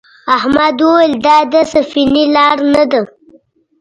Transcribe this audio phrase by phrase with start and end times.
[0.37, 3.01] احمد وویل دا د سفینې لار نه ده.